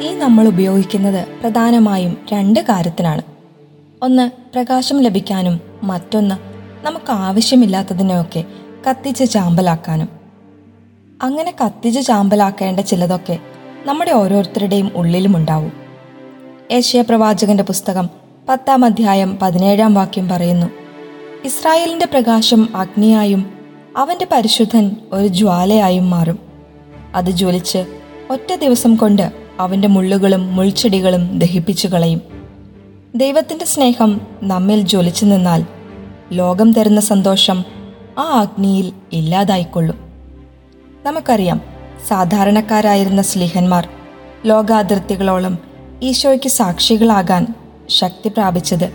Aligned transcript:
തീ 0.00 0.14
നമ്മൾ 0.14 0.48
ഉപയോഗിക്കുന്നത് 0.48 1.28
പ്രധാനമായും 1.40 2.16
രണ്ട് 2.32 2.60
കാര്യത്തിനാണ് 2.60 3.22
ഒന്ന് 4.02 4.30
പ്രകാശം 4.52 5.00
ലഭിക്കാനും 5.00 5.60
മറ്റൊന്ന് 5.82 6.34
നമുക്ക് 6.86 7.12
ആവശ്യമില്ലാത്തതിനെയൊക്കെ 7.12 8.44
കത്തിച്ച് 8.90 9.24
ചാമ്പലാക്കാനും. 9.24 10.08
അങ്ങനെ 11.22 11.54
കത്തിച്ച് 11.64 12.00
ചാമ്പലാക്കേണ്ട 12.06 12.80
ചിലതൊക്കെ 12.80 13.38
നമ്മുടെ 13.86 14.10
ഓരോരുത്തരുടെയും 14.10 14.90
ഉള്ളിലും 14.94 15.36
ഉണ്ടാവും. 15.36 15.72
ഏഷ്യ 16.70 17.02
പ്രവാചകന്റെ 17.02 17.62
പുസ്തകം 17.62 18.10
പത്താം 18.48 18.84
അധ്യായം 18.84 19.38
പതിനേഴാം 19.42 19.94
വാക്യം 19.94 20.28
പറയുന്നു 20.28 20.66
ഇസ്രായേലിന്റെ 21.44 22.06
പ്രകാശം 22.06 22.76
അഗ്നിയായും 22.76 23.50
അവന്റെ 23.96 24.26
പരിശുദ്ധൻ 24.32 24.96
ഒരു 25.12 25.26
ജ്വാലയായും 25.26 26.10
മാറും. 26.10 26.38
അത് 27.14 27.30
ജ്വലിച്ച് 27.30 27.84
ഒറ്റ 28.30 28.54
ദിവസം 28.54 28.94
കൊണ്ട് 28.94 29.39
അവന്റെ 29.60 29.88
മുള്ളുകളും 29.88 30.56
മുൾച്ചെടികളും 30.56 31.38
ദഹിപ്പിച്ചു 31.38 31.88
കളയും. 31.88 32.20
ദൈവത്തിന്റെ 33.14 33.64
സ്നേഹം 33.64 34.20
നമ്മിൽ 34.42 34.80
ജ്വലിച്ചു 34.80 35.24
നിന്നാൽ 35.24 35.66
ലോകം 36.32 36.72
തരുന്ന 36.72 37.00
സന്തോഷം 37.00 37.64
ആ 38.18 38.40
അഗ്നിയിൽ 38.40 38.92
ഇല്ലാതായിക്കൊള്ളും. 39.12 39.98
നമുക്കറിയാം 41.06 41.60
സാധാരണക്കാരായിരുന്ന 42.08 43.22
സ്ലിഹന്മാർ 43.22 43.88
ലോകാതിർത്തികളോളം 44.46 45.58
ഈശോയ്ക്ക് 46.02 46.48
സാക്ഷികളാകാൻ 46.48 47.46
ശക്തി 47.88 48.28
പ്രാപിച്ചത് 48.28 48.92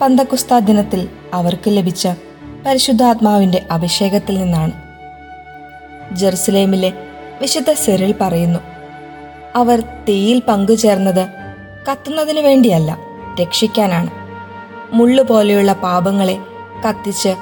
പന്തക്കുസ്ത 0.00 0.58
ദിനത്തിൽ 0.58 1.08
അവർക്ക് 1.34 1.68
ലഭിച്ച 1.68 2.08
പരിശുദ്ധാത്മാവിന്റെ 2.66 3.62
അഭിഷേകത്തിൽ 3.70 4.38
നിന്നാണ്. 4.38 4.72
ജെറുസലേമിലെ 6.16 6.92
വിശുദ്ധ 7.40 7.72
സെറിൽ 7.72 8.14
പറയുന്നു 8.20 8.58
അവർ 9.56 9.80
തീയിൽ 9.80 10.42
പങ്കുചേർന്നത് 10.48 11.28
കത്തുന്നതിനു 11.90 12.40
വേണ്ടിയല്ല 12.40 12.98
രക്ഷിക്കാനാണ്. 13.40 14.10
മുള്ളു 14.92 15.22
പോലെയുള്ള 15.22 15.72
പാപങ്ങളെ 15.72 16.38
കത്തിച്ച് 16.88 17.34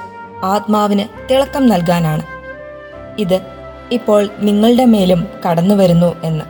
ആത്മാവിന് 0.43 1.27
തിളക്കം 1.31 1.67
നൽകാനാണ്. 1.67 2.21
ഇത് 3.19 3.41
ഇപ്പോൾ 3.91 4.29
നിങ്ങളുടെ 4.39 4.85
മേലും 4.85 5.27
കടന്നു 5.49 5.75
വരുന്നു 5.75 6.21
എന്ന്. 6.23 6.45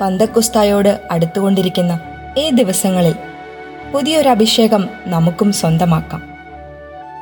പന്തക്കുസ്തായോട് 0.00 1.00
അടുത്തുകൊണ്ടിരിക്കുന്ന 1.10 2.00
ഈ 2.38 2.50
ദിവസങ്ങളിൽ 2.50 3.14
പുതിയൊരു 3.92 4.28
അഭിഷേകം 4.28 4.88
നമുക്കും 5.06 5.52
സ്വന്തമാക്കാം. 5.52 6.22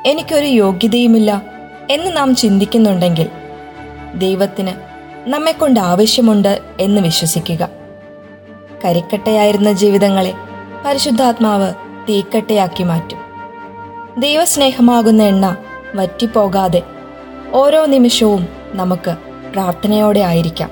എനിക്കൊരു 0.05 0.45
യോഗ്യതയുമില്ല 0.45 1.41
എന്ന് 1.89 2.17
നാം 2.17 2.35
ചിന്തിക്കുന്നുണ്ടെങ്കിൽ 2.35 3.27
ദൈവത്തിന് 4.15 4.92
നമ്മെക്കൊണ്ട് 5.27 5.79
ആവശ്യമുണ്ട് 5.79 6.61
എന്ന് 6.79 7.01
വിശ്വസിക്കുക. 7.01 7.69
കരിക്കട്ടയായിരുന്ന 8.85 9.71
ജീവിതങ്ങളെ 9.71 10.33
പരിശുദ്ധാത്മാവ് 10.85 11.73
തീക്കട്ടയാക്കി 12.09 12.83
മാറ്റും. 12.83 13.17
ദൈവസ്നേഹമാകുന്ന 14.17 15.23
എണ്ണ 15.23 15.55
വറ്റിപ്പോകാതെ 15.95 16.81
ഓരോ 17.53 17.85
നിമിഷവും 17.85 18.47
നമുക്ക് 18.71 19.15
പ്രാർത്ഥനയോടെ 19.53 20.19
ആയിരിക്കാം. 20.19 20.69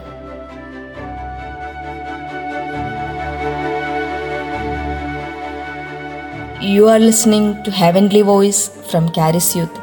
You 6.63 6.91
are 6.91 6.99
listening 6.99 7.66
to 7.66 7.69
heavenly 7.69 8.22
voice 8.22 8.72
from 8.89 9.11
Charis 9.17 9.57
Youth. 9.57 9.80